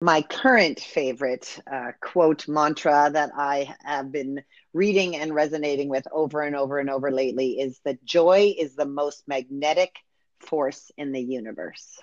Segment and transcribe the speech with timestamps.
[0.00, 6.42] my current favorite uh, quote mantra that I have been reading and resonating with over
[6.42, 9.96] and over and over lately is that joy is the most magnetic
[10.38, 11.98] force in the universe.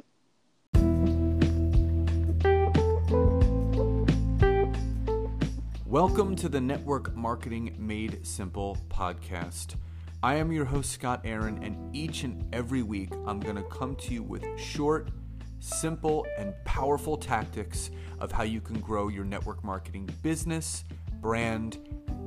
[5.86, 9.76] Welcome to the Network Marketing Made Simple podcast.
[10.22, 13.96] I am your host, Scott Aaron, and each and every week I'm going to come
[13.96, 15.12] to you with short,
[15.60, 20.84] simple and powerful tactics of how you can grow your network marketing business,
[21.22, 21.80] brand,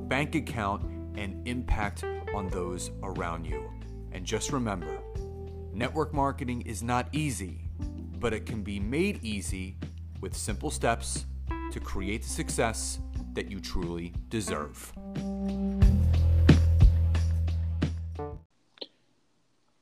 [0.07, 0.83] bank account,
[1.15, 2.03] and impact
[2.33, 3.69] on those around you.
[4.11, 4.99] And just remember,
[5.73, 7.61] network marketing is not easy,
[8.19, 9.77] but it can be made easy
[10.21, 11.25] with simple steps
[11.71, 12.99] to create the success
[13.33, 14.91] that you truly deserve.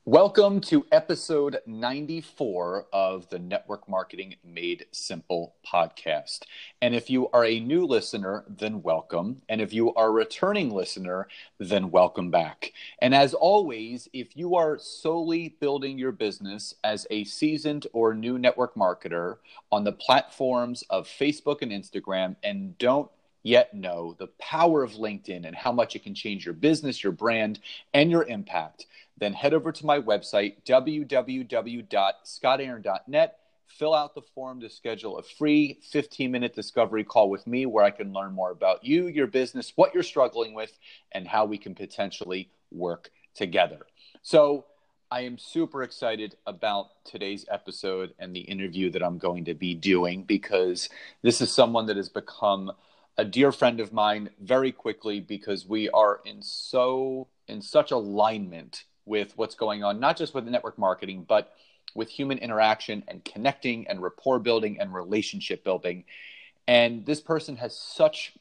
[0.07, 6.43] Welcome to episode 94 of the Network Marketing Made Simple podcast.
[6.81, 9.41] And if you are a new listener, then welcome.
[9.49, 11.27] And if you are a returning listener,
[11.59, 12.71] then welcome back.
[13.01, 18.39] And as always, if you are solely building your business as a seasoned or new
[18.39, 19.39] network marketer
[19.73, 23.11] on the platforms of Facebook and Instagram and don't
[23.43, 27.13] yet know the power of LinkedIn and how much it can change your business, your
[27.13, 27.59] brand,
[27.93, 28.85] and your impact,
[29.17, 33.39] then head over to my website, www.scottaaron.net.
[33.67, 37.83] Fill out the form to schedule a free 15 minute discovery call with me where
[37.83, 40.71] I can learn more about you, your business, what you're struggling with,
[41.11, 43.85] and how we can potentially work together.
[44.21, 44.63] So,
[45.09, 49.73] I am super excited about today's episode and the interview that I'm going to be
[49.73, 50.89] doing because
[51.21, 52.73] this is someone that has become
[53.17, 58.83] a dear friend of mine very quickly because we are in so in such alignment
[59.07, 61.53] with what's going on not just with network marketing but
[61.97, 66.05] with human interaction and connecting and rapport building and relationship building.
[66.67, 68.33] And this person has such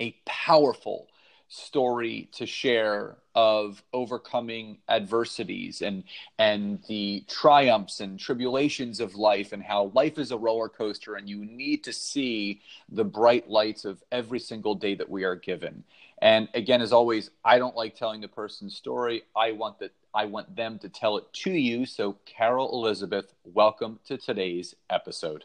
[0.00, 1.08] a powerful
[1.48, 6.02] story to share of overcoming adversities and
[6.40, 11.28] and the triumphs and tribulations of life and how life is a roller coaster and
[11.28, 12.60] you need to see
[12.90, 15.84] the bright lights of every single day that we are given
[16.22, 19.22] and again as always i don't like telling the person's story.
[19.34, 21.86] I want that i want them to tell it to you.
[21.86, 25.44] So carol elizabeth welcome to today's episode.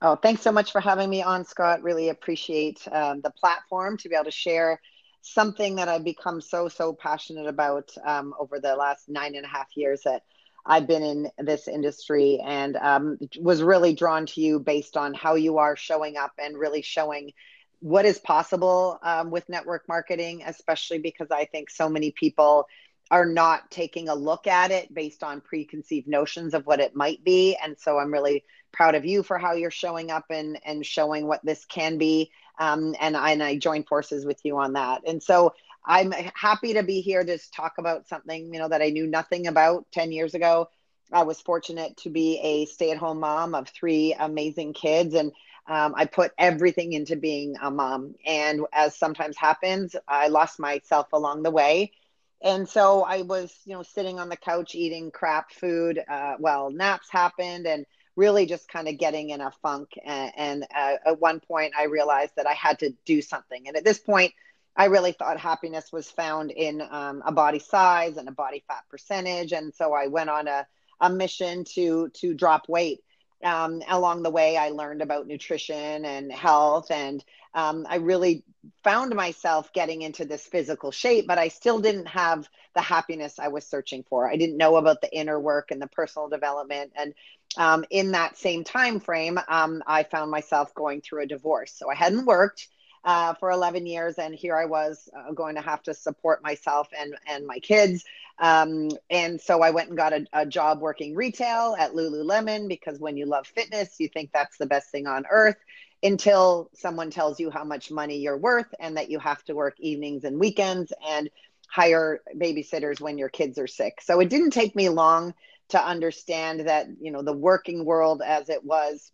[0.00, 1.82] Oh, thanks so much for having me on, Scott.
[1.82, 4.80] Really appreciate um, the platform to be able to share
[5.22, 9.48] something that I've become so, so passionate about um, over the last nine and a
[9.48, 10.22] half years that
[10.64, 12.40] I've been in this industry.
[12.44, 16.56] And um, was really drawn to you based on how you are showing up and
[16.56, 17.32] really showing
[17.80, 22.66] what is possible um, with network marketing, especially because I think so many people
[23.10, 27.24] are not taking a look at it based on preconceived notions of what it might
[27.24, 27.56] be.
[27.62, 31.26] And so I'm really proud of you for how you're showing up and, and showing
[31.26, 35.02] what this can be um, and I and I joined forces with you on that.
[35.06, 35.54] And so
[35.86, 39.46] I'm happy to be here to talk about something you know that I knew nothing
[39.46, 40.68] about ten years ago.
[41.10, 45.32] I was fortunate to be a stay-at-home mom of three amazing kids, and
[45.68, 48.14] um, I put everything into being a mom.
[48.26, 51.92] And as sometimes happens, I lost myself along the way.
[52.40, 56.00] And so I was, you know, sitting on the couch eating crap food.
[56.08, 57.84] Uh, well, naps happened, and
[58.16, 59.90] really just kind of getting in a funk.
[60.04, 63.68] And, and uh, at one point, I realized that I had to do something.
[63.68, 64.32] And at this point,
[64.76, 68.84] I really thought happiness was found in um, a body size and a body fat
[68.88, 69.52] percentage.
[69.52, 70.66] And so I went on a,
[71.00, 73.00] a mission to to drop weight.
[73.42, 78.44] Um, along the way, I learned about nutrition and health, and um, I really
[78.82, 83.48] found myself getting into this physical shape, but I still didn't have the happiness I
[83.48, 84.28] was searching for.
[84.28, 87.14] I didn't know about the inner work and the personal development, and
[87.56, 91.72] um, in that same time frame, um, I found myself going through a divorce.
[91.72, 92.68] So I hadn't worked
[93.08, 96.88] uh, for 11 years, and here I was uh, going to have to support myself
[96.96, 98.04] and and my kids.
[98.38, 103.00] Um, and so I went and got a, a, job working retail at Lululemon because
[103.00, 105.56] when you love fitness, you think that's the best thing on earth.
[106.02, 109.80] Until someone tells you how much money you're worth and that you have to work
[109.80, 111.30] evenings and weekends and
[111.66, 114.02] hire babysitters when your kids are sick.
[114.02, 115.32] So it didn't take me long
[115.70, 119.10] to understand that you know the working world as it was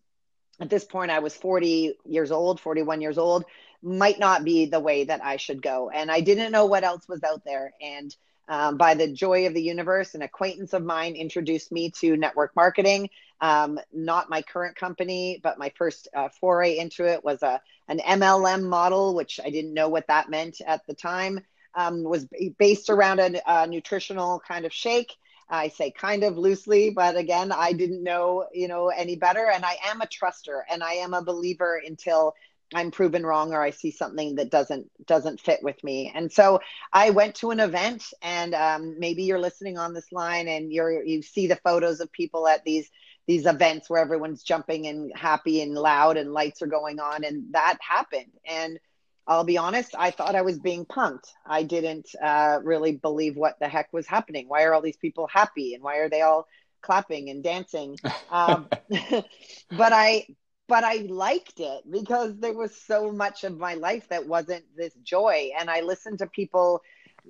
[0.61, 3.45] at this point i was 40 years old 41 years old
[3.85, 5.91] might not be the way that i should go.
[5.91, 7.73] And i didn't know what else was out there.
[7.81, 8.15] And
[8.49, 12.57] um, by the joy of the universe an acquaintance of mine introduced me to network
[12.57, 13.11] marketing.
[13.41, 17.99] Um, not my current company but my first uh, foray into it was a an
[17.99, 21.41] mlm model which i didn't know what that meant at the time.
[21.77, 22.27] Um, was
[22.59, 25.13] based around a, a nutritional kind of shake.
[25.49, 29.51] I say kind of loosely, but again, I didn't know, you know, any better.
[29.51, 32.35] And I am a truster and I am a believer until
[32.73, 36.13] I'm proven wrong or I see something that doesn't doesn't fit with me.
[36.15, 36.61] And so
[36.93, 41.03] I went to an event and um, maybe you're listening on this line and you're
[41.05, 42.91] you see the photos of people at these
[43.27, 47.53] these events where everyone's jumping and happy and loud and lights are going on and
[47.53, 48.33] that happened.
[48.47, 48.79] And
[49.27, 51.33] I'll be honest, I thought I was being punked.
[51.47, 54.49] I didn't uh, really believe what the heck was happening.
[54.49, 56.47] Why are all these people happy and why are they all
[56.83, 57.97] clapping and dancing?
[58.31, 60.27] Um, but I,
[60.69, 64.95] but I liked it because there was so much of my life that wasn't this
[65.03, 65.51] joy.
[65.59, 66.83] And I listened to people,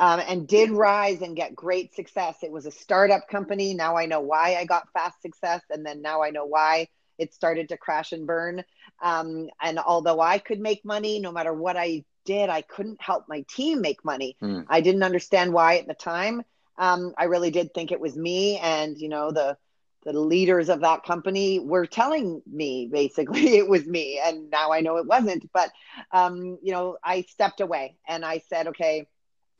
[0.00, 2.36] um, and did rise and get great success.
[2.42, 3.74] It was a startup company.
[3.74, 5.62] Now I know why I got fast success.
[5.70, 8.64] And then now I know why it started to crash and burn.
[9.02, 13.24] Um, and although I could make money no matter what I did, I couldn't help
[13.28, 14.36] my team make money.
[14.42, 14.66] Mm.
[14.68, 16.42] I didn't understand why at the time.
[16.78, 19.56] Um, I really did think it was me, and you know the
[20.12, 24.80] the leaders of that company were telling me basically it was me, and now I
[24.80, 25.50] know it wasn't.
[25.52, 25.70] But
[26.12, 29.06] um, you know, I stepped away and I said, okay,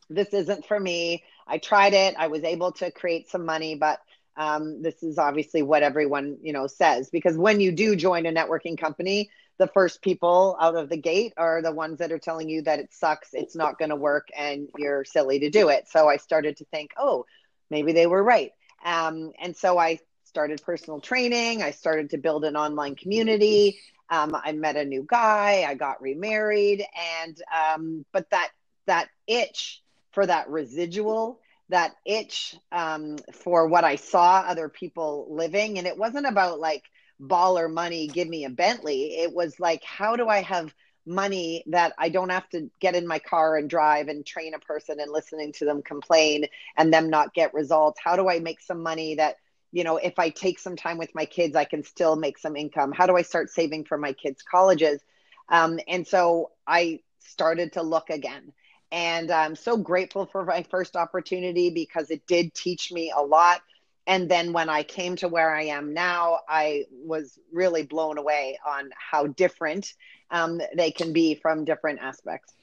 [0.09, 1.25] this isn't for me.
[1.47, 2.15] I tried it.
[2.19, 4.01] I was able to create some money, but
[4.37, 8.33] um, this is obviously what everyone you know says because when you do join a
[8.33, 12.49] networking company the first people out of the gate are the ones that are telling
[12.49, 15.89] you that it sucks, it's not going to work, and you're silly to do it.
[15.89, 17.25] So I started to think, oh,
[17.71, 18.53] maybe they were right.
[18.85, 19.99] Um, and so I
[20.37, 21.63] started personal training.
[21.63, 23.79] I started to build an online community.
[24.11, 25.65] Um, I met a new guy.
[25.67, 26.85] I got remarried,
[27.23, 28.51] and um, but that
[28.85, 31.41] that itch for that residual,
[31.71, 36.83] that itch um, for what I saw other people living, and it wasn't about like
[37.19, 39.17] baller money, give me a Bentley.
[39.17, 40.75] It was like, how do I have
[41.07, 44.59] money that I don't have to get in my car and drive and train a
[44.59, 46.45] person and listening to them complain
[46.77, 47.99] and them not get results?
[48.05, 49.37] How do I make some money that,
[49.73, 52.57] you know, if I take some time with my kids, I can still make some
[52.57, 52.93] income?
[52.93, 55.01] How do I start saving for my kids' colleges?
[55.49, 58.53] Um, and so I started to look again.
[58.93, 63.61] And I'm so grateful for my first opportunity because it did teach me a lot
[64.07, 68.59] and then when I came to where I am now, I was really blown away
[68.65, 69.95] on how different
[70.31, 72.55] um, they can be from different aspects.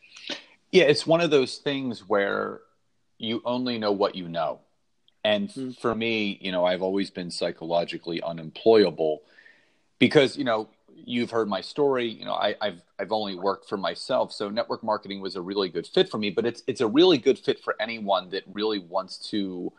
[0.71, 2.61] Yeah, it's one of those things where
[3.17, 4.61] you only know what you know.
[5.23, 5.71] And mm-hmm.
[5.71, 9.21] for me, you know, I've always been psychologically unemployable
[9.99, 12.07] because, you know, you've heard my story.
[12.07, 15.69] You know, I, have I've only worked for myself, so network marketing was a really
[15.69, 16.29] good fit for me.
[16.29, 19.71] But it's it's a really good fit for anyone that really wants to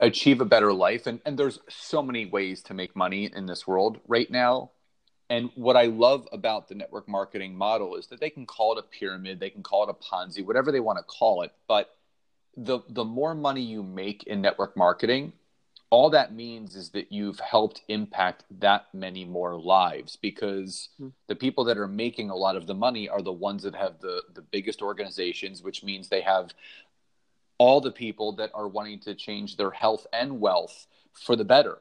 [0.00, 3.66] achieve a better life and, and there's so many ways to make money in this
[3.66, 4.70] world right now
[5.30, 8.84] and what i love about the network marketing model is that they can call it
[8.84, 11.96] a pyramid they can call it a ponzi whatever they want to call it but
[12.56, 15.32] the the more money you make in network marketing
[15.90, 21.10] all that means is that you've helped impact that many more lives because mm-hmm.
[21.28, 24.00] the people that are making a lot of the money are the ones that have
[24.00, 26.52] the the biggest organizations which means they have
[27.58, 31.78] all the people that are wanting to change their health and wealth for the better.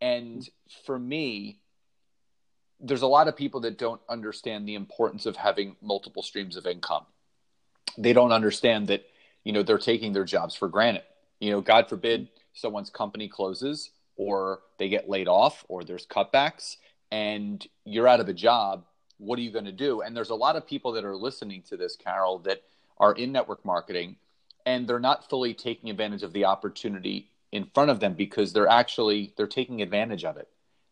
[0.00, 0.48] And
[0.86, 1.58] for me,
[2.78, 6.66] there's a lot of people that don't understand the importance of having multiple streams of
[6.66, 7.04] income.
[7.98, 9.04] They don't understand that,
[9.44, 11.02] you know, they're taking their jobs for granted.
[11.40, 16.76] You know, God forbid someone's company closes or they get laid off or there's cutbacks
[17.10, 18.84] and you're out of a job.
[19.18, 20.02] What are you going to do?
[20.02, 22.62] And there's a lot of people that are listening to this, Carol, that
[22.98, 24.16] are in network marketing
[24.66, 28.68] and they're not fully taking advantage of the opportunity in front of them because they're
[28.68, 30.48] actually they're taking advantage of it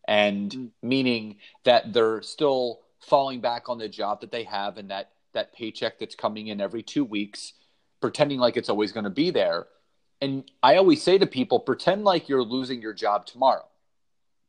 [0.07, 0.69] and mm.
[0.81, 5.53] meaning that they're still falling back on the job that they have and that that
[5.53, 7.53] paycheck that's coming in every 2 weeks
[8.01, 9.67] pretending like it's always going to be there
[10.21, 13.65] and i always say to people pretend like you're losing your job tomorrow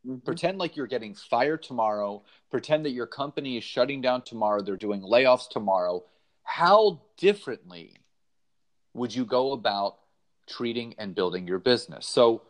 [0.07, 0.19] mm-hmm.
[0.19, 4.77] pretend like you're getting fired tomorrow pretend that your company is shutting down tomorrow they're
[4.77, 6.03] doing layoffs tomorrow
[6.43, 7.95] how differently
[8.95, 9.99] would you go about
[10.51, 12.07] treating and building your business?
[12.07, 12.43] So,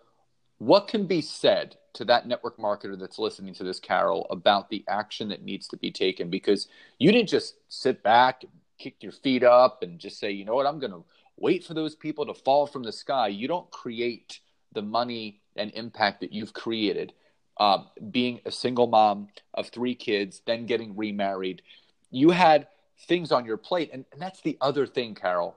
[0.59, 4.85] what can be said to that network marketer that's listening to this, Carol, about the
[4.89, 6.29] action that needs to be taken?
[6.29, 8.45] Because you didn't just sit back
[8.81, 11.05] kick your feet up and just say, you know what, I'm going to
[11.37, 13.29] wait for those people to fall from the sky.
[13.29, 14.41] You don't create
[14.73, 17.13] the money and impact that you've created
[17.59, 21.63] uh, being a single mom of three kids, then getting remarried.
[22.11, 22.69] You had
[23.07, 23.91] things on your plate.
[23.93, 25.57] And, and that's the other thing, Carol.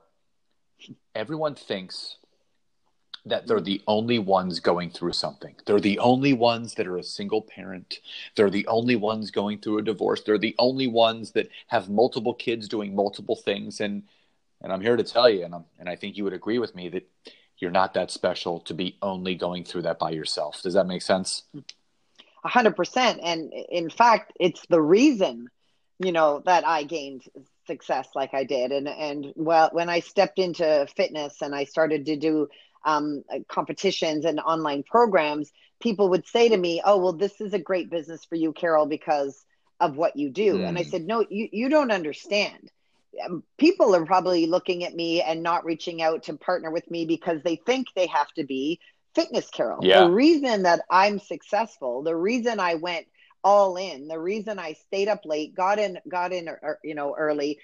[1.15, 2.18] Everyone thinks
[3.25, 5.56] that they're the only ones going through something.
[5.65, 8.00] They're the only ones that are a single parent.
[8.36, 10.24] They're the only ones going through a divorce.
[10.24, 13.80] They're the only ones that have multiple kids doing multiple things.
[13.80, 14.03] And
[14.62, 16.74] and I'm here to tell you, and I'm, and I think you would agree with
[16.74, 17.10] me that
[17.58, 20.62] you're not that special to be only going through that by yourself.
[20.62, 21.44] Does that make sense?
[22.44, 23.20] A hundred percent.
[23.22, 25.50] And in fact, it's the reason,
[26.00, 27.24] you know, that I gained
[27.65, 28.72] success like I did.
[28.72, 32.50] And and well, when I stepped into fitness and I started to do
[32.86, 35.51] um, competitions and online programs,
[35.82, 38.86] people would say to me, "Oh, well, this is a great business for you, Carol,
[38.86, 39.46] because
[39.79, 40.70] of what you do." Mm.
[40.70, 40.89] And I hmm.
[40.89, 42.72] said, "No, you you don't understand."
[43.24, 47.05] Um, people are probably looking at me and not reaching out to partner with me
[47.05, 48.79] because they think they have to be
[49.13, 50.00] fitness carol yeah.
[50.00, 53.05] the reason that i'm successful the reason i went
[53.43, 57.15] all in the reason i stayed up late got in got in er, you know
[57.17, 57.59] early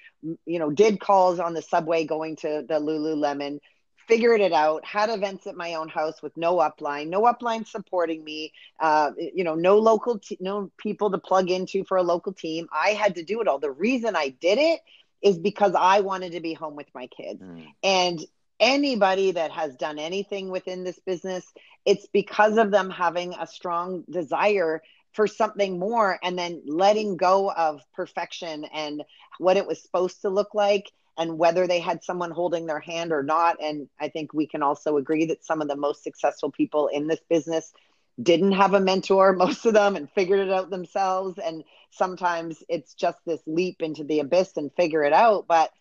[0.46, 3.60] you know did calls on the subway going to the lululemon
[4.08, 8.24] figured it out had events at my own house with no upline no upline supporting
[8.24, 12.34] me uh, you know no local t- no people to plug into for a local
[12.34, 14.82] team i had to do it all the reason i did it
[15.22, 17.42] is because I wanted to be home with my kids.
[17.42, 17.68] Mm.
[17.84, 18.26] And
[18.60, 21.46] anybody that has done anything within this business,
[21.86, 24.82] it's because of them having a strong desire
[25.14, 29.04] for something more and then letting go of perfection and
[29.40, 33.12] what it was supposed to look like and whether they had someone holding their hand
[33.12, 33.58] or not.
[33.62, 37.08] And I think we can also agree that some of the most successful people in
[37.08, 37.74] this business
[38.22, 41.38] didn't have a mentor, most of them, and figured it out themselves.
[41.38, 45.46] And sometimes it's just this leap into the abyss and figure it out.
[45.48, 45.72] But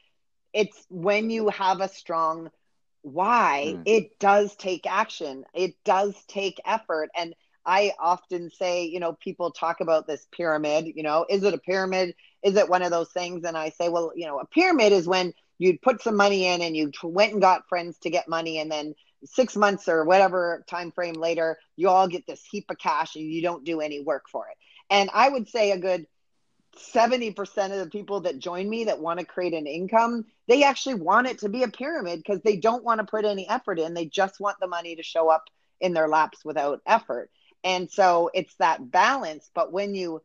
[0.53, 2.51] it's when you have a strong
[3.03, 3.83] why, mm.
[3.87, 7.11] it does take action, it does take effort.
[7.17, 7.35] And
[7.69, 11.59] I often say, you know, people talk about this pyramid, you know, is it a
[11.59, 12.15] pyramid?
[12.43, 13.45] Is it one of those things?
[13.45, 16.63] And I say, well, you know, a pyramid is when you'd put some money in
[16.63, 20.65] and you went and got friends to get money and then six months or whatever
[20.67, 24.01] time frame later, you all get this heap of cash and you don't do any
[24.01, 24.57] work for it.
[24.89, 26.07] And I would say a good
[26.95, 27.37] 70%
[27.73, 31.27] of the people that join me that want to create an income, they actually want
[31.27, 33.93] it to be a pyramid because they don't want to put any effort in.
[33.93, 35.45] They just want the money to show up
[35.83, 37.31] in their laps without effort.
[37.65, 39.51] And so it's that balance.
[39.55, 40.23] But when you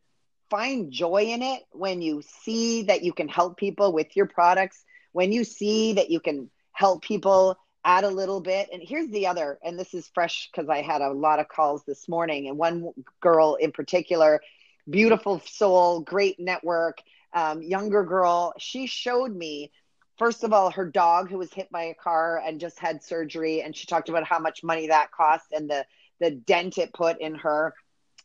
[0.49, 4.83] find joy in it, when you see that you can help people with your products,
[5.11, 8.69] when you see that you can help people add a little bit.
[8.71, 11.83] And here's the other, and this is fresh because I had a lot of calls
[11.85, 14.41] this morning, and one girl in particular,
[14.89, 16.99] beautiful soul, great network,
[17.33, 19.71] um, younger girl, she showed me.
[20.17, 23.61] First of all, her dog who was hit by a car and just had surgery,
[23.61, 25.85] and she talked about how much money that cost and the
[26.23, 27.73] the dent it put in her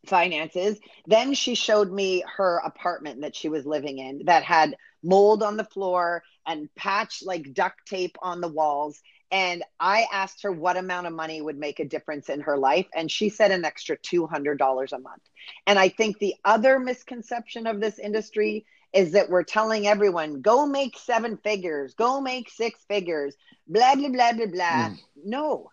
[0.06, 0.78] finances.
[1.06, 5.56] Then she showed me her apartment that she was living in that had mold on
[5.56, 10.76] the floor and patch like duct tape on the walls and I asked her what
[10.76, 12.86] amount of money would make a difference in her life.
[12.94, 15.22] And she said an extra $200 a month.
[15.66, 18.64] And I think the other misconception of this industry
[18.94, 23.36] is that we're telling everyone, go make seven figures, go make six figures,
[23.66, 24.88] blah, blah, blah, blah, blah.
[24.88, 24.98] Mm.
[25.24, 25.70] No,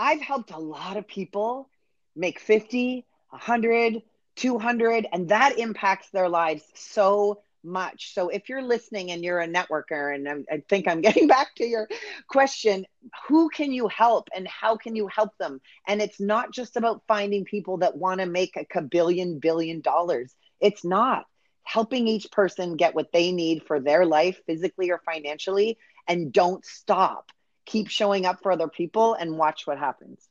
[0.00, 1.68] I've helped a lot of people
[2.16, 4.02] make 50, 100,
[4.34, 8.14] 200, and that impacts their lives so much.
[8.14, 11.54] So if you're listening and you're a networker, and I'm, i think I'm getting back
[11.56, 11.86] to your
[12.28, 12.86] question,
[13.28, 15.60] who can you help and how can you help them?
[15.86, 19.80] And it's not just about finding people that want to make a kabillion billion billion
[19.82, 20.34] dollars.
[20.60, 21.26] It's not
[21.64, 25.76] helping each person get what they need for their life, physically or financially,
[26.08, 27.30] and don't stop.
[27.70, 30.28] Keep showing up for other people and watch what happens.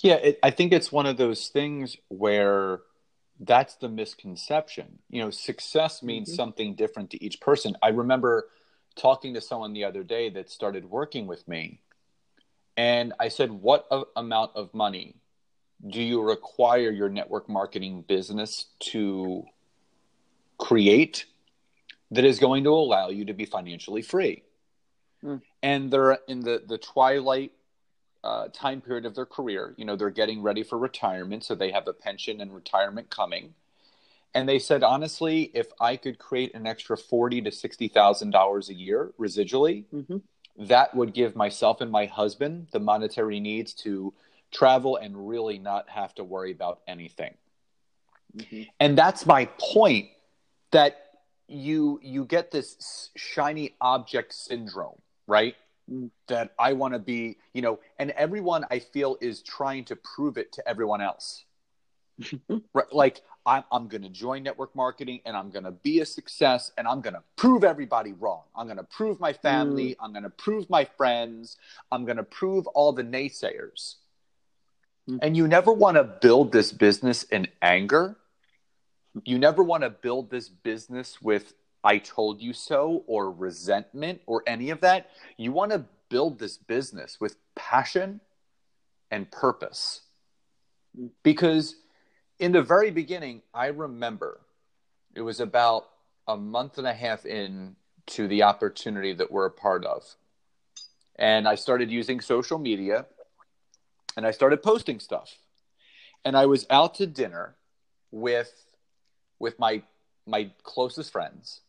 [0.00, 2.80] Yeah, it, I think it's one of those things where
[3.40, 4.98] that's the misconception.
[5.10, 6.36] You know, success means mm-hmm.
[6.36, 7.76] something different to each person.
[7.82, 8.48] I remember
[8.96, 11.80] talking to someone the other day that started working with me,
[12.78, 15.16] and I said, What a- amount of money
[15.86, 19.44] do you require your network marketing business to
[20.56, 21.26] create
[22.10, 24.42] that is going to allow you to be financially free?
[25.24, 25.40] Mm.
[25.62, 27.52] And they're in the, the twilight
[28.24, 29.74] uh, time period of their career.
[29.76, 33.54] You know, they're getting ready for retirement, so they have a pension and retirement coming.
[34.34, 38.68] And they said, honestly, if I could create an extra forty to sixty thousand dollars
[38.68, 40.18] a year residually, mm-hmm.
[40.66, 44.12] that would give myself and my husband the monetary needs to
[44.52, 47.34] travel and really not have to worry about anything.
[48.36, 48.62] Mm-hmm.
[48.78, 50.10] And that's my point
[50.72, 51.04] that
[51.48, 55.54] you you get this shiny object syndrome, right?
[56.26, 60.36] that I want to be, you know, and everyone I feel is trying to prove
[60.36, 61.44] it to everyone else.
[62.74, 66.06] right, like I'm, I'm going to join network marketing and I'm going to be a
[66.06, 68.42] success and I'm going to prove everybody wrong.
[68.54, 69.90] I'm going to prove my family.
[69.90, 69.96] Mm.
[70.00, 71.56] I'm going to prove my friends.
[71.90, 73.96] I'm going to prove all the naysayers.
[75.08, 75.18] Mm.
[75.22, 78.16] And you never want to build this business in anger.
[79.24, 81.54] You never want to build this business with
[81.88, 85.08] I told you so or resentment or any of that.
[85.38, 88.20] You want to build this business with passion
[89.10, 90.02] and purpose.
[91.22, 91.76] Because
[92.38, 94.40] in the very beginning, I remember
[95.14, 95.88] it was about
[96.26, 97.74] a month and a half in
[98.08, 100.02] to the opportunity that we're a part of.
[101.16, 103.06] And I started using social media
[104.14, 105.38] and I started posting stuff.
[106.22, 107.56] And I was out to dinner
[108.10, 108.52] with
[109.38, 109.82] with my
[110.26, 111.62] my closest friends.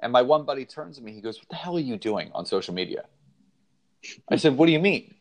[0.00, 2.30] And my one buddy turns to me, he goes, What the hell are you doing
[2.34, 3.04] on social media?
[4.28, 5.14] I said, What do you mean?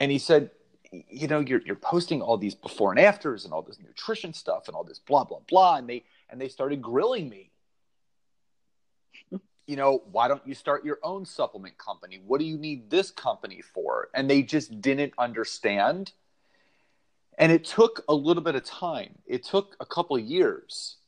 [0.00, 0.50] And he said,
[0.92, 4.68] You know, you're you're posting all these before and afters and all this nutrition stuff
[4.68, 5.76] and all this blah blah blah.
[5.76, 7.50] And they and they started grilling me.
[9.68, 12.22] You know, why don't you start your own supplement company?
[12.24, 14.10] What do you need this company for?
[14.14, 16.12] And they just didn't understand.
[17.36, 19.18] And it took a little bit of time.
[19.26, 20.98] It took a couple years.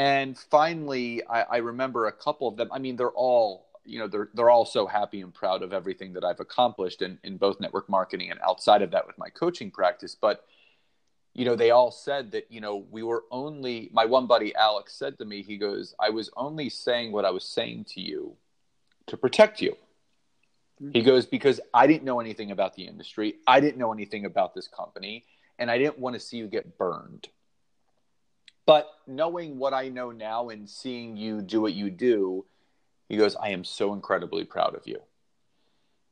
[0.00, 2.70] And finally, I, I remember a couple of them.
[2.72, 6.14] I mean, they're all you know they're they're all so happy and proud of everything
[6.14, 9.70] that I've accomplished in, in both network marketing and outside of that with my coaching
[9.70, 10.16] practice.
[10.18, 10.46] But
[11.34, 14.94] you know, they all said that, you know, we were only my one buddy Alex
[14.94, 18.36] said to me, he goes, I was only saying what I was saying to you
[19.06, 19.76] to protect you.
[20.82, 20.92] Mm-hmm.
[20.92, 23.34] He goes, because I didn't know anything about the industry.
[23.46, 25.26] I didn't know anything about this company,
[25.58, 27.28] and I didn't want to see you get burned.
[28.70, 32.44] But knowing what I know now and seeing you do what you do,
[33.08, 35.00] he goes, I am so incredibly proud of you.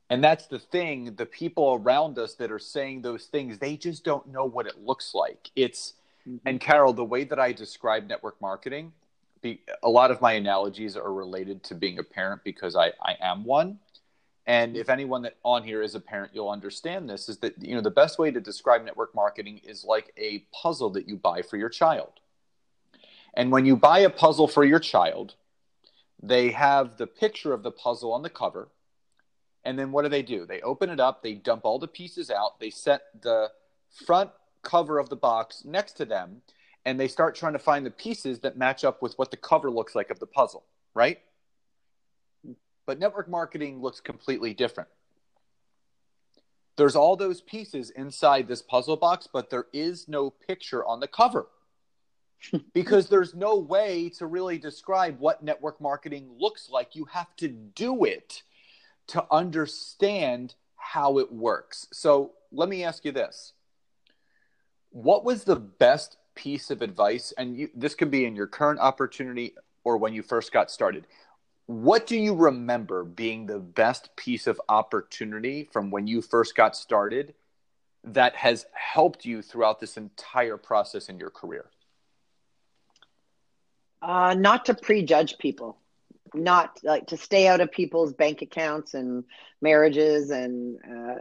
[0.09, 4.03] And that's the thing, the people around us that are saying those things, they just
[4.03, 5.49] don't know what it looks like.
[5.55, 5.93] It's,
[6.27, 6.45] mm-hmm.
[6.45, 8.91] and Carol, the way that I describe network marketing,
[9.41, 13.15] be, a lot of my analogies are related to being a parent because I, I
[13.21, 13.79] am one.
[14.47, 17.73] And if anyone that on here is a parent, you'll understand this is that, you
[17.73, 21.41] know, the best way to describe network marketing is like a puzzle that you buy
[21.41, 22.19] for your child.
[23.33, 25.35] And when you buy a puzzle for your child,
[26.21, 28.69] they have the picture of the puzzle on the cover.
[29.63, 30.45] And then what do they do?
[30.45, 33.51] They open it up, they dump all the pieces out, they set the
[34.05, 34.31] front
[34.63, 36.41] cover of the box next to them,
[36.85, 39.69] and they start trying to find the pieces that match up with what the cover
[39.69, 40.63] looks like of the puzzle,
[40.93, 41.19] right?
[42.85, 44.89] But network marketing looks completely different.
[46.77, 51.07] There's all those pieces inside this puzzle box, but there is no picture on the
[51.07, 51.47] cover
[52.73, 56.95] because there's no way to really describe what network marketing looks like.
[56.95, 58.43] You have to do it
[59.07, 61.87] to understand how it works.
[61.91, 63.53] So let me ask you this
[64.91, 67.33] What was the best piece of advice?
[67.37, 71.05] And you, this could be in your current opportunity or when you first got started.
[71.65, 76.75] What do you remember being the best piece of opportunity from when you first got
[76.75, 77.35] started
[78.03, 81.69] that has helped you throughout this entire process in your career?
[84.01, 85.77] Uh, not to prejudge people,
[86.33, 89.25] not like to stay out of people's bank accounts and
[89.61, 91.15] marriages and uh,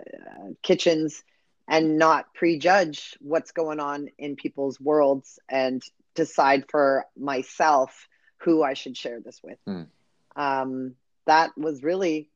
[0.63, 1.25] kitchens
[1.67, 5.83] and not prejudge what's going on in people's worlds and
[6.15, 9.59] decide for myself who I should share this with.
[9.69, 9.87] Mm.
[10.37, 10.95] Um,
[11.27, 12.31] that was really,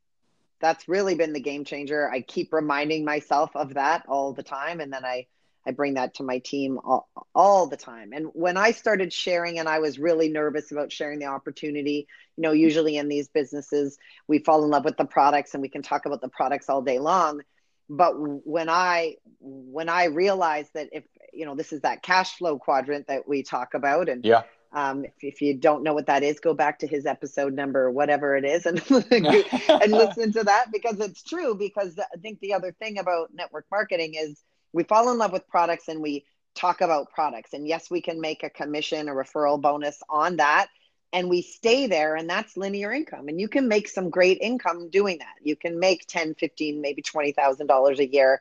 [0.60, 2.10] that's really been the game changer.
[2.10, 4.80] I keep reminding myself of that all the time.
[4.80, 5.26] And then I,
[5.66, 8.12] I bring that to my team all, all the time.
[8.12, 12.42] And when I started sharing, and I was really nervous about sharing the opportunity, you
[12.42, 15.82] know, usually in these businesses, we fall in love with the products and we can
[15.82, 17.42] talk about the products all day long.
[17.88, 22.58] But when I when I realized that if you know this is that cash flow
[22.58, 26.22] quadrant that we talk about, and yeah, um, if, if, you don't know what that
[26.22, 30.72] is, go back to his episode number, whatever it is, and and listen to that
[30.72, 31.54] because it's true.
[31.54, 34.42] Because I think the other thing about network marketing is
[34.72, 37.52] we fall in love with products and we talk about products.
[37.52, 40.68] And yes, we can make a commission, a referral bonus on that.
[41.14, 43.28] And we stay there, and that's linear income.
[43.28, 45.34] And you can make some great income doing that.
[45.42, 48.40] You can make 10, 15, maybe $20,000 a year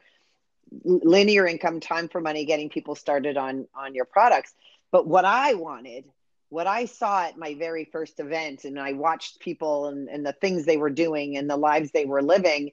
[0.83, 4.53] linear income time for money getting people started on on your products
[4.91, 6.05] but what i wanted
[6.49, 10.31] what i saw at my very first event and i watched people and, and the
[10.31, 12.71] things they were doing and the lives they were living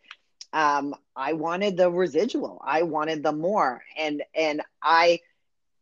[0.52, 2.60] um, I wanted the residual.
[2.64, 5.20] I wanted the more, and and I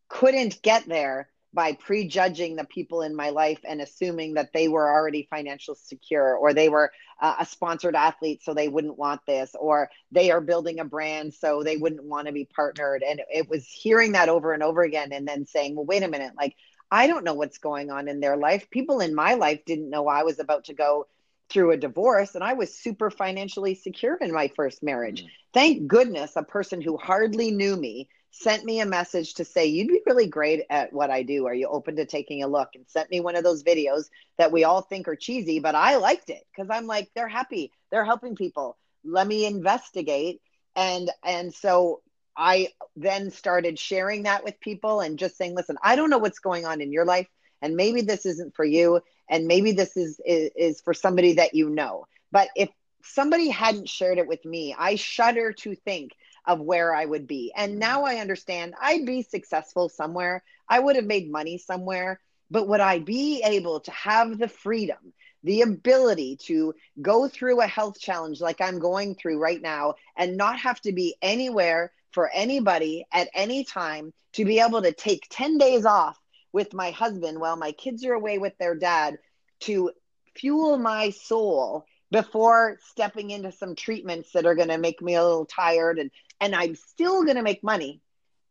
[0.09, 4.91] couldn't get there by prejudging the people in my life and assuming that they were
[4.93, 9.55] already financial secure or they were uh, a sponsored athlete so they wouldn't want this
[9.59, 13.01] or they are building a brand so they wouldn't want to be partnered.
[13.01, 16.07] And it was hearing that over and over again and then saying well wait a
[16.07, 16.33] minute.
[16.37, 16.55] Like
[16.91, 18.69] I don't know what's going on in their life.
[18.69, 21.07] People in my life didn't know I was about to go
[21.49, 25.21] through a divorce and I was super financially secure in my first marriage.
[25.21, 25.29] Mm-hmm.
[25.53, 29.87] Thank goodness a person who hardly knew me sent me a message to say you'd
[29.87, 31.47] be really great at what I do.
[31.47, 32.69] Are you open to taking a look?
[32.75, 35.95] And sent me one of those videos that we all think are cheesy, but I
[35.95, 37.71] liked it cuz I'm like they're happy.
[37.91, 38.77] They're helping people.
[39.03, 40.41] Let me investigate
[40.75, 42.01] and and so
[42.35, 46.39] I then started sharing that with people and just saying, listen, I don't know what's
[46.39, 47.27] going on in your life
[47.61, 51.53] and maybe this isn't for you and maybe this is, is is for somebody that
[51.53, 52.07] you know.
[52.31, 52.69] But if
[53.03, 56.11] somebody hadn't shared it with me i shudder to think
[56.45, 57.51] of where i would be.
[57.55, 57.79] And mm-hmm.
[57.79, 60.43] now i understand i'd be successful somewhere.
[60.69, 62.19] I would have made money somewhere.
[62.49, 65.13] But would i be able to have the freedom
[65.43, 70.35] the ability to go through a health challenge like i'm going through right now and
[70.35, 75.27] not have to be anywhere for anybody at any time to be able to take
[75.29, 76.17] 10 days off
[76.57, 79.19] with my husband while my kids are away with their dad
[79.59, 79.91] to
[80.35, 85.23] fuel my soul before stepping into some treatments that are going to make me a
[85.23, 86.09] little tired and
[86.41, 88.01] and I'm still going to make money.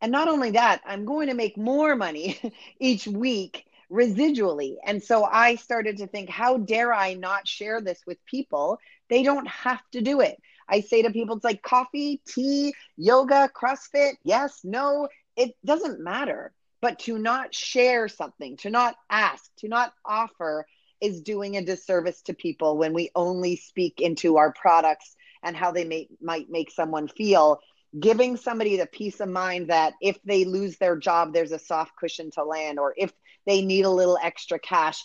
[0.00, 2.40] And not only that, I'm going to make more money
[2.80, 4.76] each week residually.
[4.84, 8.78] And so I started to think, how dare I not share this with people?
[9.10, 10.36] They don't have to do it.
[10.68, 16.52] I say to people, it's like coffee, tea, yoga, CrossFit, yes, no, it doesn't matter.
[16.86, 20.68] But to not share something, to not ask, to not offer
[21.00, 25.72] is doing a disservice to people when we only speak into our products and how
[25.72, 27.58] they may, might make someone feel.
[27.98, 31.96] Giving somebody the peace of mind that if they lose their job, there's a soft
[31.96, 33.12] cushion to land, or if
[33.46, 35.04] they need a little extra cash.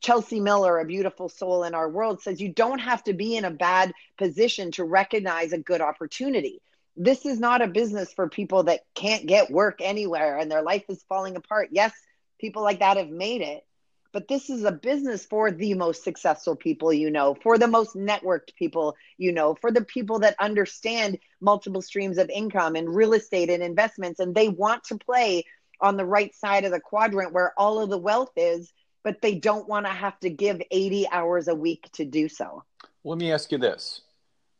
[0.00, 3.44] Chelsea Miller, a beautiful soul in our world, says you don't have to be in
[3.44, 6.62] a bad position to recognize a good opportunity
[6.96, 10.84] this is not a business for people that can't get work anywhere and their life
[10.88, 11.68] is falling apart.
[11.72, 11.92] Yes,
[12.40, 13.64] people like that have made it,
[14.12, 17.94] but this is a business for the most successful people you know, for the most
[17.94, 23.12] networked people you know, for the people that understand multiple streams of income and real
[23.12, 24.20] estate and investments.
[24.20, 25.44] And they want to play
[25.80, 28.72] on the right side of the quadrant where all of the wealth is,
[29.04, 32.64] but they don't want to have to give 80 hours a week to do so.
[33.04, 34.00] Let me ask you this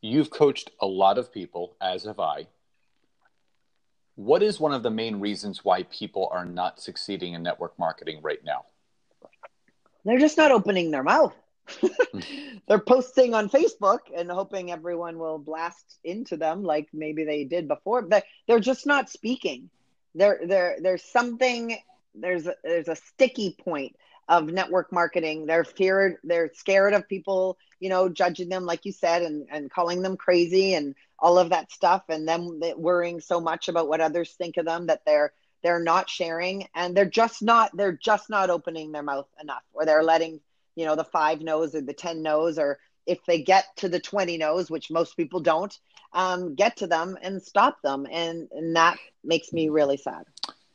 [0.01, 2.47] You've coached a lot of people, as have I.
[4.15, 8.19] What is one of the main reasons why people are not succeeding in network marketing
[8.21, 8.65] right now?
[10.05, 11.35] They're just not opening their mouth.
[12.67, 17.67] They're posting on Facebook and hoping everyone will blast into them like maybe they did
[17.67, 18.01] before.
[18.01, 19.69] But they're just not speaking.
[20.15, 21.77] There, there, there's something.
[22.15, 23.95] There's a, there's a sticky point
[24.27, 25.45] of network marketing.
[25.45, 29.71] They're feared, they're scared of people, you know, judging them, like you said, and, and
[29.71, 34.01] calling them crazy and all of that stuff, and them worrying so much about what
[34.01, 35.31] others think of them that they're
[35.63, 39.85] they're not sharing and they're just not they're just not opening their mouth enough or
[39.85, 40.39] they're letting
[40.75, 43.99] you know the five no's or the ten no's or if they get to the
[43.99, 45.79] 20 no's which most people don't
[46.13, 50.23] um, get to them and stop them and, and that makes me really sad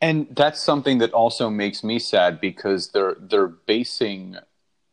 [0.03, 4.35] and that's something that also makes me sad because they're they're basing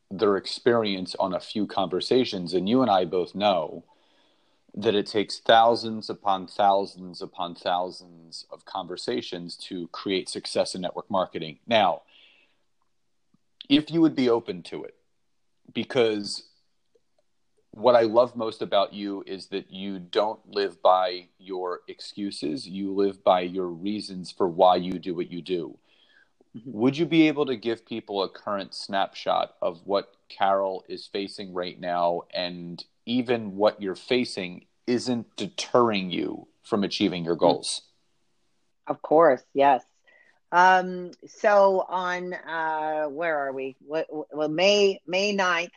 [0.09, 3.83] their experience on a few conversations and you and I both know
[4.73, 11.11] that it takes thousands upon thousands upon thousands of conversations to create success in network
[11.11, 11.59] marketing.
[11.67, 12.03] Now,
[13.69, 14.95] if you would be open to it,
[15.75, 16.45] because
[17.73, 22.67] what I love most about you is that you don't live by your excuses.
[22.67, 25.79] You live by your reasons for why you do what you do.
[26.57, 26.73] Mm-hmm.
[26.73, 31.53] Would you be able to give people a current snapshot of what Carol is facing
[31.53, 37.83] right now and even what you're facing isn't deterring you from achieving your goals?
[38.89, 39.85] Of course, yes.
[40.53, 43.77] Um, so on uh, where are we?
[43.87, 45.71] Well, May May 9th,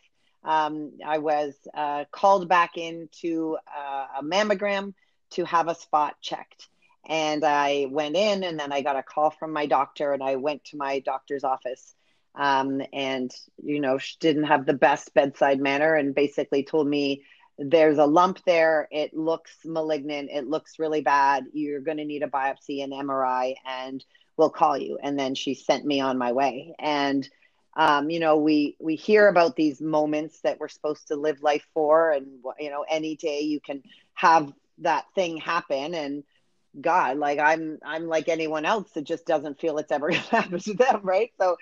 [0.44, 4.94] um, I was uh, called back into uh, a mammogram
[5.30, 6.68] to have a spot checked.
[7.06, 10.36] And I went in, and then I got a call from my doctor, and I
[10.36, 11.94] went to my doctor's office.
[12.34, 13.30] Um, and,
[13.62, 17.22] you know, she didn't have the best bedside manner and basically told me,
[17.58, 18.88] there's a lump there.
[18.90, 20.30] It looks malignant.
[20.32, 21.44] It looks really bad.
[21.52, 24.04] You're going to need a biopsy and MRI, and
[24.36, 24.98] we'll call you.
[25.00, 26.74] And then she sent me on my way.
[26.78, 27.28] And
[27.76, 31.66] um, you know we we hear about these moments that we're supposed to live life
[31.74, 32.26] for and
[32.58, 33.82] you know any day you can
[34.14, 36.24] have that thing happen and
[36.80, 40.58] God, like I'm I'm like anyone else that just doesn't feel it's ever gonna happen
[40.60, 41.30] to them, right?
[41.40, 41.56] So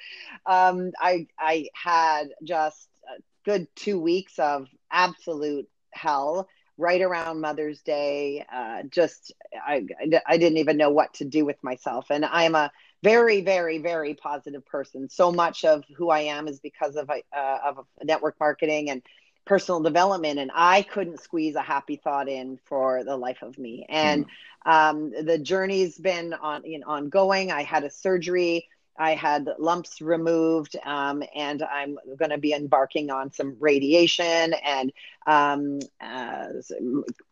[0.46, 6.48] um I I had just a good two weeks of absolute hell
[6.78, 8.44] right around Mother's Day.
[8.52, 9.32] Uh, just
[9.66, 9.86] I
[10.26, 12.72] I didn't even know what to do with myself, and I'm a
[13.02, 15.08] very very very positive person.
[15.08, 19.02] So much of who I am is because of uh, of network marketing and
[19.44, 23.84] personal development and i couldn't squeeze a happy thought in for the life of me
[23.88, 24.72] and mm.
[24.72, 30.00] um, the journey's been on you know, ongoing i had a surgery i had lumps
[30.00, 34.92] removed um, and i'm going to be embarking on some radiation and
[35.26, 36.46] um, uh,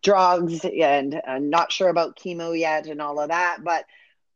[0.02, 3.84] drugs and i'm not sure about chemo yet and all of that but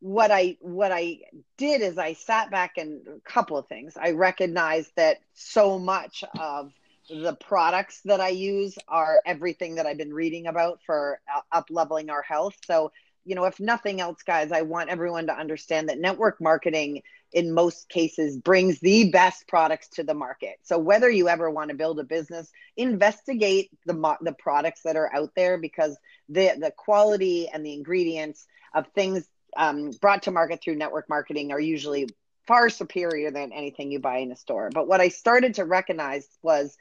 [0.05, 1.17] what i what i
[1.57, 6.23] did is i sat back and a couple of things i recognized that so much
[6.39, 6.71] of
[7.09, 11.67] the products that I use are everything that I've been reading about for uh, up
[11.69, 12.55] leveling our health.
[12.65, 12.91] So,
[13.25, 17.53] you know, if nothing else, guys, I want everyone to understand that network marketing in
[17.53, 20.57] most cases brings the best products to the market.
[20.63, 25.13] So whether you ever want to build a business, investigate the the products that are
[25.13, 25.97] out there because
[26.29, 31.51] the the quality and the ingredients of things um, brought to market through network marketing
[31.51, 32.07] are usually
[32.47, 34.69] far superior than anything you buy in a store.
[34.73, 36.77] But what I started to recognize was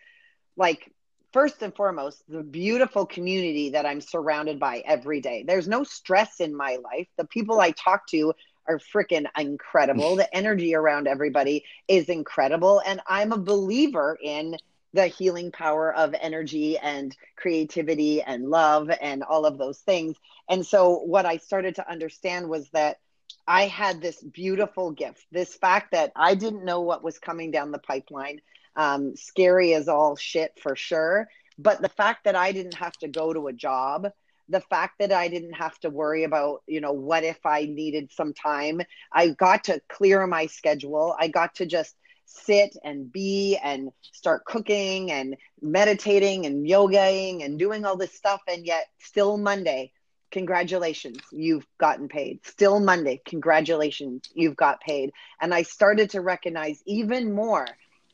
[0.56, 0.90] like
[1.32, 5.44] first and foremost the beautiful community that i'm surrounded by every day.
[5.46, 7.08] There's no stress in my life.
[7.18, 8.34] The people i talk to
[8.68, 10.16] are freaking incredible.
[10.24, 12.80] The energy around everybody is incredible.
[12.86, 14.56] And i'm a believer in
[14.94, 20.16] the healing power of energy and creativity and love and all of those things
[20.48, 22.98] and so what i started to understand was that
[23.46, 27.72] I had this beautiful gift, this fact that I didn't know what was coming down
[27.72, 28.40] the pipeline
[28.76, 31.28] um, scary as all shit for sure.
[31.58, 34.08] But the fact that I didn't have to go to a job,
[34.48, 38.12] the fact that I didn't have to worry about, you know, what if I needed
[38.12, 41.14] some time, I got to clear my schedule.
[41.18, 41.94] I got to just
[42.24, 48.40] sit and be and start cooking and meditating and yogaing and doing all this stuff.
[48.48, 49.92] And yet, still Monday,
[50.30, 52.44] congratulations, you've gotten paid.
[52.44, 55.12] Still Monday, congratulations, you've got paid.
[55.40, 57.66] And I started to recognize even more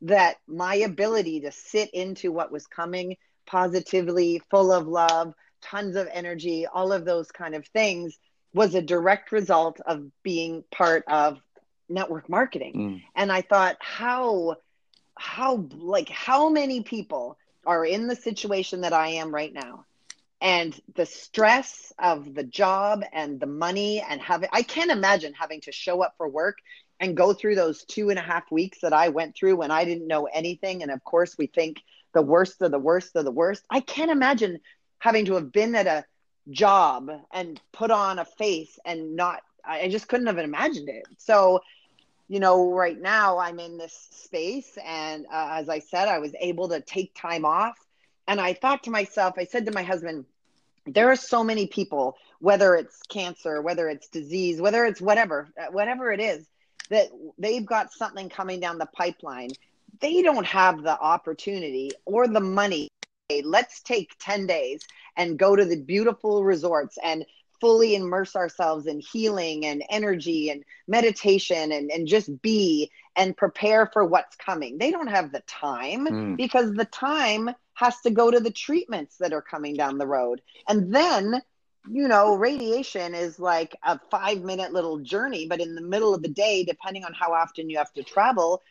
[0.03, 6.09] that my ability to sit into what was coming positively, full of love, tons of
[6.12, 8.18] energy, all of those kind of things
[8.53, 11.38] was a direct result of being part of
[11.90, 12.74] network marketing.
[12.74, 13.03] Mm.
[13.14, 14.57] And I thought, how,
[15.16, 19.85] how, like, how many people are in the situation that I am right now?
[20.40, 25.61] And the stress of the job and the money and having, I can't imagine having
[25.62, 26.59] to show up for work
[26.98, 29.85] and go through those two and a half weeks that I went through when I
[29.85, 30.83] didn't know anything.
[30.83, 31.83] And of course, we think
[32.14, 33.64] the worst of the worst of the worst.
[33.68, 34.61] I can't imagine
[34.98, 36.05] having to have been at a
[36.50, 41.05] job and put on a face and not, I just couldn't have imagined it.
[41.18, 41.61] So,
[42.30, 44.78] you know, right now I'm in this space.
[44.86, 47.76] And uh, as I said, I was able to take time off.
[48.28, 50.26] And I thought to myself, I said to my husband,
[50.86, 55.72] there are so many people, whether it's cancer, whether it's disease, whether it's whatever, uh,
[55.72, 56.46] whatever it is,
[56.88, 59.50] that they've got something coming down the pipeline,
[60.00, 62.88] they don't have the opportunity or the money.
[63.42, 64.82] Let's take 10 days
[65.16, 67.26] and go to the beautiful resorts and
[67.61, 73.90] fully immerse ourselves in healing and energy and meditation and, and just be and prepare
[73.92, 74.79] for what's coming.
[74.79, 76.37] They don't have the time mm.
[76.37, 80.40] because the time has to go to the treatments that are coming down the road.
[80.68, 81.42] And then
[81.88, 86.23] you know, radiation is like a five minute little journey, but in the middle of
[86.23, 88.62] the day, depending on how often you have to travel,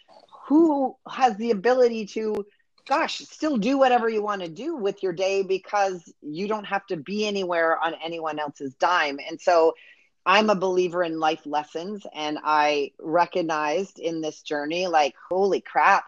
[0.48, 2.46] who has the ability to,
[2.90, 6.86] gosh, still do whatever you want to do with your day because you don't have
[6.88, 9.20] to be anywhere on anyone else's dime.
[9.30, 9.76] And so
[10.26, 16.04] I'm a believer in life lessons, and I recognized in this journey, like, holy crap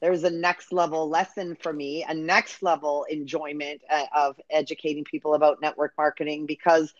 [0.00, 5.34] there's a next level lesson for me, a next level enjoyment uh, of educating people
[5.34, 6.94] about network marketing because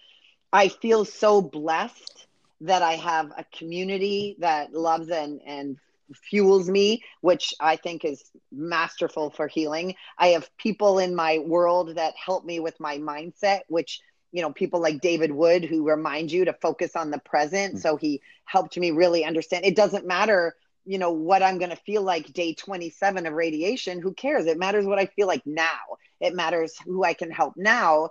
[0.53, 2.27] I feel so blessed
[2.63, 5.79] that I have a community that loves and, and
[6.15, 9.95] fuels me, which I think is masterful for healing.
[10.19, 14.01] I have people in my world that help me with my mindset, which
[14.33, 17.75] you know people like david wood who remind you to focus on the present.
[17.75, 17.81] Mm-hmm.
[17.81, 19.65] so he helped me really understand.
[19.65, 20.55] It doesn't matter
[20.87, 24.01] you know what i'm going to feel like day 27 of radiation.
[24.01, 24.47] Who cares?
[24.47, 25.99] It matters what i feel like now.
[26.21, 28.11] It matters who i can help now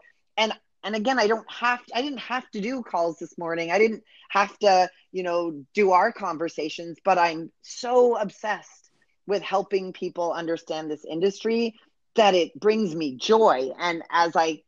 [0.84, 3.78] and again i don't have to, i didn't have to do calls this morning i
[3.78, 8.89] didn't have to you know do our conversations but i'm so obsessed
[9.28, 11.76] with helping people understand this industry
[12.15, 14.62] that it brings me joy and as i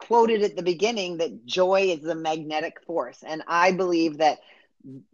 [0.00, 3.22] quoted at the beginning that joy is the magnetic force.
[3.24, 4.38] And I believe that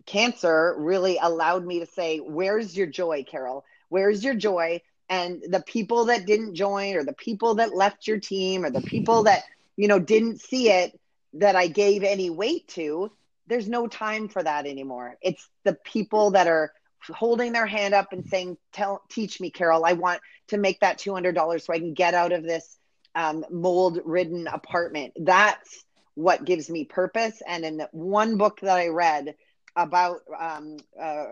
[0.06, 3.64] cancer really allowed me to say, Where's your joy, Carol?
[3.88, 4.80] Where's your joy?
[5.09, 8.80] And the people that didn't join, or the people that left your team, or the
[8.80, 9.42] people that,
[9.76, 10.98] you know, didn't see it
[11.34, 13.12] that I gave any weight to,
[13.46, 15.16] there's no time for that anymore.
[15.20, 16.72] It's the people that are
[17.08, 19.84] holding their hand up and saying, "Tell, teach me, Carol.
[19.84, 22.78] I want to make that two hundred dollars so I can get out of this
[23.14, 25.84] um, mold-ridden apartment." That's
[26.14, 27.42] what gives me purpose.
[27.46, 29.34] And in one book that I read
[29.76, 31.26] about um, uh,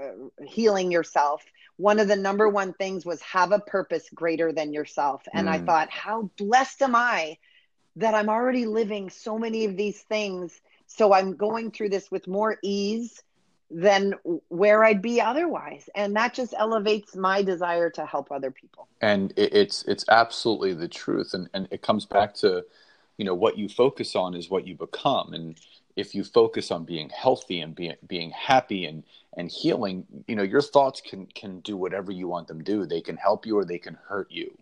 [0.46, 1.42] healing yourself,
[1.78, 5.22] one of the number one things was have a purpose greater than yourself.
[5.32, 5.52] And mm.
[5.52, 7.38] I thought, how blessed am I
[7.96, 10.60] that I'm already living so many of these things.
[10.86, 13.22] So I'm going through this with more ease
[13.70, 14.14] than
[14.48, 15.88] where I'd be otherwise.
[15.94, 18.86] And that just elevates my desire to help other people.
[19.00, 21.34] And it's it's absolutely the truth.
[21.34, 22.64] And and it comes back to,
[23.16, 25.34] you know, what you focus on is what you become.
[25.34, 25.58] And
[25.96, 29.04] if you focus on being healthy and being being happy and
[29.36, 32.86] and healing, you know, your thoughts can can do whatever you want them to do.
[32.86, 34.56] They can help you or they can hurt you.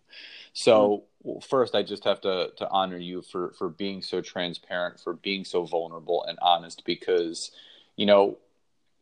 [0.52, 5.00] So well, first, I just have to to honor you for for being so transparent,
[5.00, 7.50] for being so vulnerable and honest, because
[7.96, 8.38] you know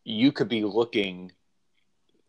[0.04, 1.32] you could be looking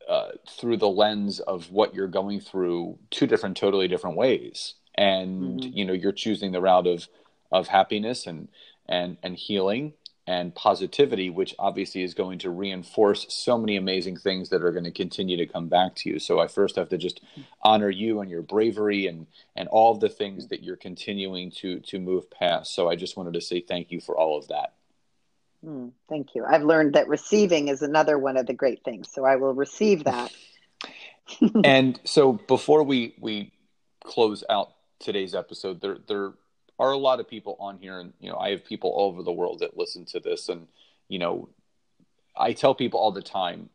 [0.09, 5.61] uh, through the lens of what you're going through two different, totally different ways, and
[5.61, 5.77] mm-hmm.
[5.77, 7.07] you know you're choosing the route of
[7.51, 8.47] of happiness and
[8.91, 9.93] and and healing
[10.27, 14.83] and positivity, which obviously is going to reinforce so many amazing things that are going
[14.83, 16.19] to continue to come back to you.
[16.19, 17.21] So I first have to just
[17.63, 19.25] honor you and your bravery and
[19.55, 22.75] and all the things that you're continuing to to move past.
[22.75, 24.73] So I just wanted to say thank you for all of that.
[25.65, 26.43] Mm, thank you.
[26.45, 29.09] I've learned that receiving is another one of the great things.
[29.11, 30.31] So I will receive that.
[31.63, 33.51] and so before we we
[34.03, 36.33] close out today's episode, there there
[36.81, 39.23] are a lot of people on here, and you know I have people all over
[39.23, 40.67] the world that listen to this, and
[41.07, 41.49] you know
[42.35, 43.69] I tell people all the time,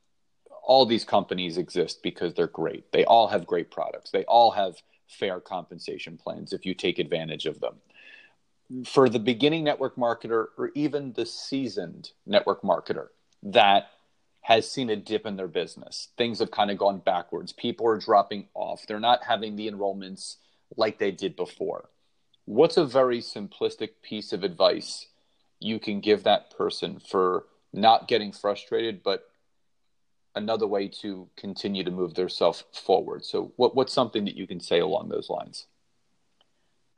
[0.62, 2.90] all these companies exist because they're great.
[2.92, 4.10] They all have great products.
[4.10, 4.74] They all have
[5.06, 7.76] fair compensation plans if you take advantage of them
[8.84, 13.08] for the beginning network marketer or even the seasoned network marketer
[13.44, 13.90] that
[14.40, 16.08] has seen a dip in their business.
[16.16, 17.52] Things have kind of gone backwards.
[17.52, 18.84] People are dropping off.
[18.86, 20.36] They're not having the enrollments
[20.76, 21.88] like they did before.
[22.46, 25.08] What's a very simplistic piece of advice
[25.58, 29.24] you can give that person for not getting frustrated, but
[30.34, 33.24] another way to continue to move themselves forward?
[33.24, 35.66] So, what, what's something that you can say along those lines?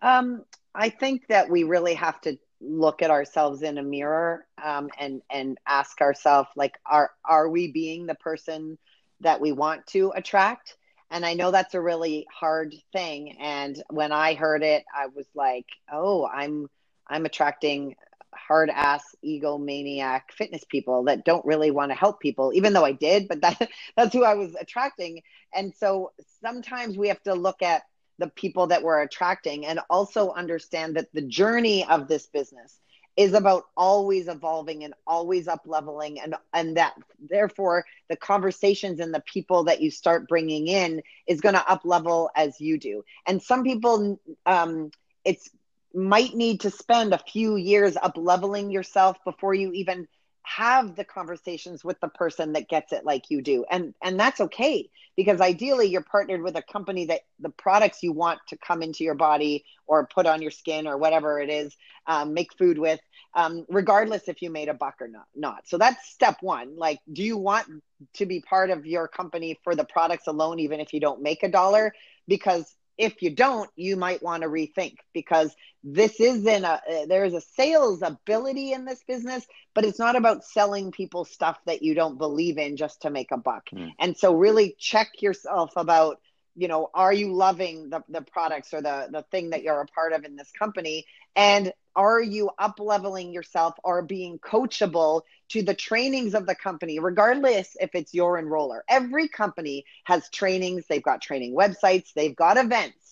[0.03, 4.91] Um, I think that we really have to look at ourselves in a mirror um,
[4.99, 8.77] and and ask ourselves like are are we being the person
[9.21, 10.77] that we want to attract
[11.11, 13.37] and i know that's a really hard thing.
[13.41, 16.69] And when i heard it i was like oh i'm
[17.09, 17.97] i'm attracting
[18.35, 22.93] hard ass egomaniac fitness people that don't really want to help people even though i
[22.93, 25.23] did but that that's who i was attracting.
[25.55, 27.83] And so sometimes we have to look at
[28.19, 32.81] the people that we're attracting and also understand that the journey of this business
[33.19, 36.95] is about always evolving and always up leveling and and that
[37.29, 41.83] therefore the conversations and the people that you start bringing in is going to up
[41.85, 43.03] level as you do.
[43.27, 44.93] And some people um
[45.25, 45.51] it's
[45.93, 50.07] might need to spend a few years up leveling yourself before you even
[50.49, 53.65] have the conversations with the person that gets it like you do.
[53.71, 58.13] And and that's okay because ideally you're partnered with a company that the products you
[58.13, 61.77] want to come into your body or put on your skin or whatever it is
[62.07, 63.01] um, make food with
[63.35, 65.69] um, regardless if you made a buck or not not.
[65.69, 66.77] So that's step one.
[66.77, 67.67] Like do you want
[68.15, 71.43] to be part of your company for the products alone even if you don't make
[71.43, 71.93] a dollar?
[72.27, 77.41] Because if you don't you might want to rethink because this isn't a there's a
[77.41, 82.19] sales ability in this business but it's not about selling people stuff that you don't
[82.19, 83.91] believe in just to make a buck mm.
[83.99, 86.21] and so really check yourself about
[86.57, 89.87] you know are you loving the, the products or the the thing that you're a
[89.87, 91.07] part of in this company
[91.37, 97.01] and are you up leveling yourself or being coachable to the trainings of the company
[97.01, 102.57] regardless if it's your enroller every company has trainings they've got training websites they've got
[102.57, 103.09] events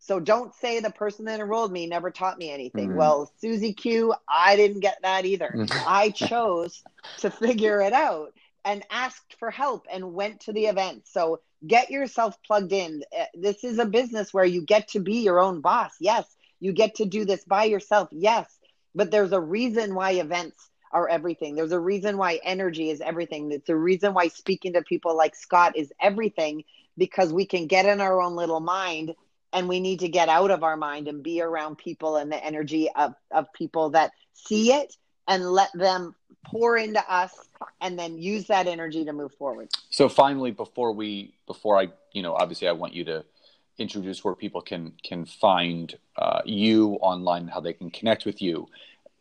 [0.00, 2.88] so don't say the person that enrolled me never taught me anything.
[2.88, 2.98] Mm-hmm.
[2.98, 5.52] Well, Susie Q, I didn't get that either.
[5.54, 5.78] Mm-hmm.
[5.86, 6.82] I chose
[7.18, 8.32] to figure it out
[8.64, 11.02] and asked for help and went to the event.
[11.06, 13.04] So get yourself plugged in.
[13.16, 15.92] Uh, this is a business where you get to be your own boss.
[16.00, 16.24] Yes,
[16.60, 18.08] you get to do this by yourself.
[18.12, 18.46] Yes,
[18.94, 21.54] but there's a reason why events are everything.
[21.54, 23.50] There's a reason why energy is everything.
[23.52, 26.64] It's a reason why speaking to people like Scott is everything
[26.98, 29.14] because we can get in our own little mind
[29.52, 32.44] and we need to get out of our mind and be around people and the
[32.44, 34.96] energy of, of people that see it
[35.28, 37.32] and let them pour into us
[37.80, 42.22] and then use that energy to move forward so finally before we before i you
[42.22, 43.22] know obviously i want you to
[43.80, 48.68] introduce where people can can find uh, you online how they can connect with you.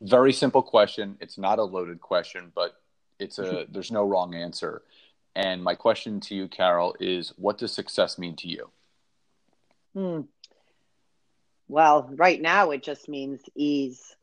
[0.02, 1.18] Very simple question.
[1.20, 2.80] It's not a loaded question but
[3.20, 4.82] it's a there's no wrong answer.
[5.36, 8.70] And my question to you carol is what does success mean to you?
[9.94, 10.22] Hmm.
[11.68, 14.16] well right now it just means ease.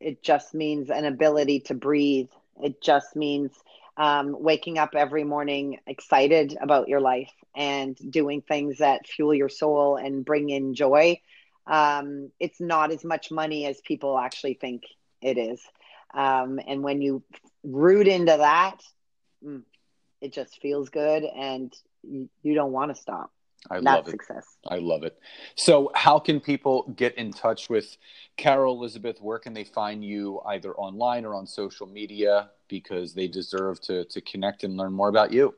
[0.00, 2.30] It just means an ability to breathe.
[2.62, 3.50] It just means
[3.98, 9.48] um, waking up every morning excited about your life and doing things that fuel your
[9.48, 11.20] soul and bring in joy.
[11.66, 14.84] Um, it's not as much money as people actually think
[15.20, 15.60] it is.
[16.14, 17.22] Um, and when you
[17.64, 18.78] root into that,
[19.44, 19.62] mm,
[20.20, 23.30] it just feels good and you, you don't want to stop.
[23.70, 24.12] I That's love it.
[24.12, 24.56] success.
[24.68, 25.18] I love it.
[25.56, 27.96] So, how can people get in touch with
[28.36, 29.20] Carol Elizabeth?
[29.20, 32.50] Where can they find you either online or on social media?
[32.68, 35.54] Because they deserve to, to connect and learn more about you.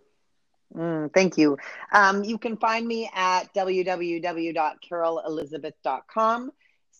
[0.74, 1.58] Mm, thank you.
[1.92, 6.52] Um, you can find me at www.carolelizabeth.com.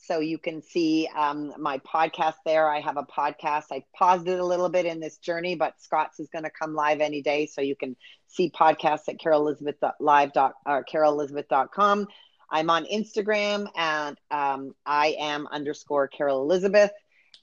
[0.06, 2.68] So you can see um, my podcast there.
[2.70, 3.64] I have a podcast.
[3.70, 6.74] I paused it a little bit in this journey, but Scott's is going to come
[6.74, 7.46] live any day.
[7.46, 7.96] So you can
[8.26, 10.30] see podcasts at carolelizabeth.live
[10.66, 12.06] or carolelizabeth.com.
[12.50, 16.90] I'm on Instagram and um, I am underscore Carol Elizabeth.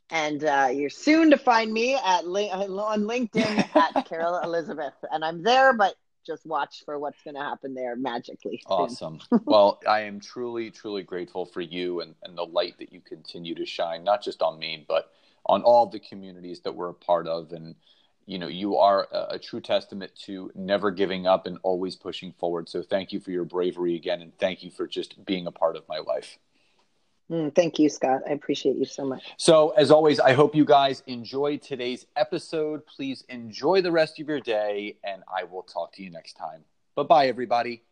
[0.09, 4.93] And uh, you're soon to find me at on LinkedIn at Carol Elizabeth.
[5.11, 5.95] And I'm there, but
[6.27, 8.61] just watch for what's going to happen there magically.
[8.69, 9.19] Awesome.
[9.45, 13.55] well, I am truly, truly grateful for you and, and the light that you continue
[13.55, 15.11] to shine, not just on me, but
[15.45, 17.53] on all the communities that we're a part of.
[17.53, 17.75] And,
[18.25, 22.33] you know, you are a, a true testament to never giving up and always pushing
[22.33, 22.67] forward.
[22.67, 24.21] So thank you for your bravery again.
[24.21, 26.37] And thank you for just being a part of my life.
[27.29, 28.21] Mm, thank you, Scott.
[28.27, 29.33] I appreciate you so much.
[29.37, 32.85] So, as always, I hope you guys enjoyed today's episode.
[32.85, 36.63] Please enjoy the rest of your day, and I will talk to you next time.
[36.95, 37.83] Bye bye, everybody.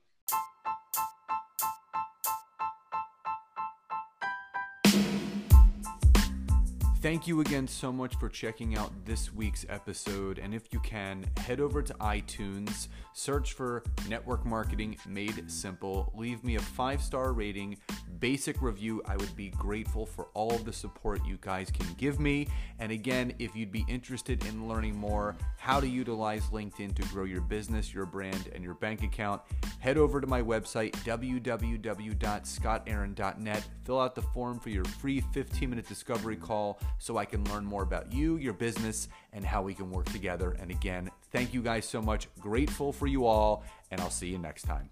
[7.05, 10.39] Thank you again so much for checking out this week's episode.
[10.39, 16.43] And if you can, head over to iTunes, search for Network Marketing Made Simple, leave
[16.43, 17.77] me a five star rating,
[18.19, 19.03] basic review.
[19.05, 22.47] I would be grateful for all of the support you guys can give me.
[22.79, 27.25] And again, if you'd be interested in learning more how to utilize LinkedIn to grow
[27.25, 29.43] your business, your brand, and your bank account,
[29.77, 33.63] head over to my website, www.scottaaron.net.
[33.83, 37.65] Fill out the form for your free 15 minute discovery call so I can learn
[37.65, 40.55] more about you, your business, and how we can work together.
[40.59, 42.27] And again, thank you guys so much.
[42.39, 44.89] Grateful for you all, and I'll see you next time.